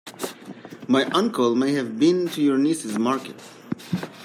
[0.87, 3.39] My uncle may have been to your niece's market.